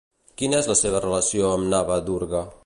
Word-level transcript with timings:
Quina 0.41 0.61
és 0.61 0.69
la 0.71 0.75
seva 0.79 1.01
relació 1.03 1.51
amb 1.51 1.71
Navadurga? 1.75 2.43